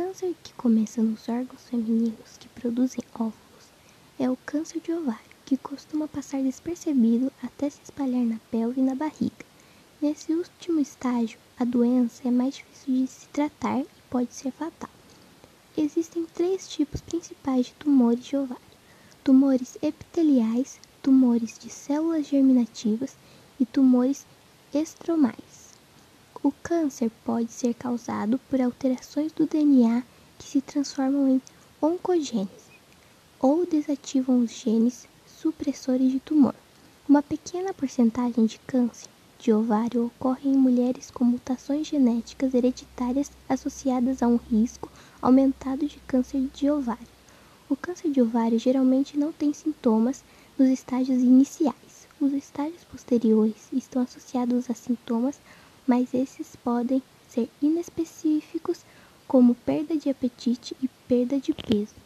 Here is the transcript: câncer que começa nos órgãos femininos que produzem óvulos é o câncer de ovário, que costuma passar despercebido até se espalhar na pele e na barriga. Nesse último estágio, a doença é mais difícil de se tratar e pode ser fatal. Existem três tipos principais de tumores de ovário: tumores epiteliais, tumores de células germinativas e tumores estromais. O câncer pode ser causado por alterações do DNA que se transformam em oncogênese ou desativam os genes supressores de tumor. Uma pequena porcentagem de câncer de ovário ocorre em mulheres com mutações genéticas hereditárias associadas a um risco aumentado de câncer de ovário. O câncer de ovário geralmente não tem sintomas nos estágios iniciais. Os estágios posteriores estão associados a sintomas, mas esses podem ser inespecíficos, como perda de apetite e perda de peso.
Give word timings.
câncer 0.00 0.34
que 0.42 0.54
começa 0.54 1.02
nos 1.02 1.28
órgãos 1.28 1.68
femininos 1.68 2.38
que 2.38 2.48
produzem 2.48 3.04
óvulos 3.14 3.34
é 4.18 4.30
o 4.30 4.38
câncer 4.46 4.80
de 4.80 4.90
ovário, 4.94 5.20
que 5.44 5.58
costuma 5.58 6.08
passar 6.08 6.42
despercebido 6.42 7.30
até 7.42 7.68
se 7.68 7.82
espalhar 7.84 8.24
na 8.24 8.38
pele 8.50 8.72
e 8.78 8.80
na 8.80 8.94
barriga. 8.94 9.44
Nesse 10.00 10.32
último 10.32 10.80
estágio, 10.80 11.38
a 11.58 11.66
doença 11.66 12.26
é 12.26 12.30
mais 12.30 12.54
difícil 12.54 12.94
de 12.94 13.06
se 13.08 13.28
tratar 13.28 13.80
e 13.80 13.86
pode 14.08 14.32
ser 14.32 14.50
fatal. 14.52 14.88
Existem 15.76 16.24
três 16.24 16.66
tipos 16.66 17.02
principais 17.02 17.66
de 17.66 17.74
tumores 17.74 18.24
de 18.24 18.38
ovário: 18.38 18.64
tumores 19.22 19.76
epiteliais, 19.82 20.80
tumores 21.02 21.58
de 21.58 21.68
células 21.68 22.26
germinativas 22.26 23.18
e 23.60 23.66
tumores 23.66 24.24
estromais. 24.72 25.69
O 26.42 26.50
câncer 26.50 27.10
pode 27.22 27.52
ser 27.52 27.74
causado 27.74 28.38
por 28.48 28.62
alterações 28.62 29.30
do 29.30 29.46
DNA 29.46 30.02
que 30.38 30.48
se 30.48 30.62
transformam 30.62 31.28
em 31.28 31.42
oncogênese 31.82 32.70
ou 33.38 33.66
desativam 33.66 34.40
os 34.40 34.50
genes 34.50 35.06
supressores 35.26 36.10
de 36.10 36.18
tumor. 36.18 36.54
Uma 37.06 37.22
pequena 37.22 37.74
porcentagem 37.74 38.46
de 38.46 38.58
câncer 38.60 39.10
de 39.38 39.52
ovário 39.52 40.06
ocorre 40.06 40.48
em 40.48 40.56
mulheres 40.56 41.10
com 41.10 41.24
mutações 41.24 41.86
genéticas 41.86 42.54
hereditárias 42.54 43.30
associadas 43.46 44.22
a 44.22 44.26
um 44.26 44.36
risco 44.36 44.90
aumentado 45.20 45.86
de 45.86 45.98
câncer 46.06 46.48
de 46.54 46.70
ovário. 46.70 47.06
O 47.68 47.76
câncer 47.76 48.10
de 48.10 48.22
ovário 48.22 48.58
geralmente 48.58 49.18
não 49.18 49.30
tem 49.30 49.52
sintomas 49.52 50.24
nos 50.58 50.70
estágios 50.70 51.22
iniciais. 51.22 52.08
Os 52.18 52.32
estágios 52.32 52.84
posteriores 52.84 53.68
estão 53.72 54.00
associados 54.00 54.70
a 54.70 54.74
sintomas, 54.74 55.38
mas 55.90 56.14
esses 56.14 56.54
podem 56.56 57.02
ser 57.20 57.52
inespecíficos, 57.60 58.84
como 59.26 59.56
perda 59.56 59.96
de 59.98 60.08
apetite 60.10 60.76
e 60.80 60.88
perda 61.08 61.40
de 61.40 61.54
peso. 61.54 62.00